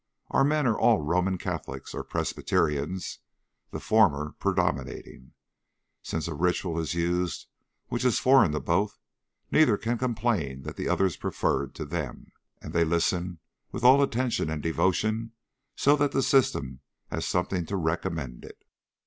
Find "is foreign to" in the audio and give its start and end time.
8.03-8.59